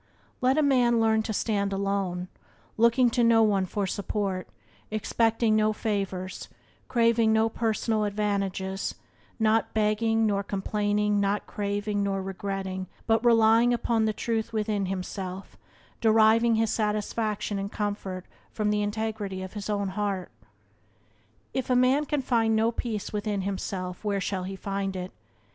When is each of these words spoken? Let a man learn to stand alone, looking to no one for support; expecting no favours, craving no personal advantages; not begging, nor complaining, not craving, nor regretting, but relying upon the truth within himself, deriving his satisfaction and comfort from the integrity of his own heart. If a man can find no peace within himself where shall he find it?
Let 0.41 0.57
a 0.57 0.63
man 0.63 0.99
learn 0.99 1.21
to 1.21 1.31
stand 1.31 1.71
alone, 1.71 2.27
looking 2.75 3.11
to 3.11 3.23
no 3.23 3.43
one 3.43 3.67
for 3.67 3.85
support; 3.85 4.47
expecting 4.89 5.55
no 5.55 5.73
favours, 5.73 6.49
craving 6.87 7.31
no 7.31 7.49
personal 7.49 8.05
advantages; 8.05 8.95
not 9.37 9.75
begging, 9.75 10.25
nor 10.25 10.41
complaining, 10.41 11.19
not 11.19 11.45
craving, 11.45 12.01
nor 12.01 12.19
regretting, 12.23 12.87
but 13.05 13.23
relying 13.23 13.75
upon 13.75 14.05
the 14.05 14.11
truth 14.11 14.51
within 14.51 14.87
himself, 14.87 15.55
deriving 16.01 16.55
his 16.55 16.71
satisfaction 16.71 17.59
and 17.59 17.71
comfort 17.71 18.25
from 18.49 18.71
the 18.71 18.81
integrity 18.81 19.43
of 19.43 19.53
his 19.53 19.69
own 19.69 19.89
heart. 19.89 20.31
If 21.53 21.69
a 21.69 21.75
man 21.75 22.05
can 22.07 22.23
find 22.23 22.55
no 22.55 22.71
peace 22.71 23.13
within 23.13 23.41
himself 23.43 24.03
where 24.03 24.19
shall 24.19 24.45
he 24.45 24.55
find 24.55 24.95
it? 24.95 25.11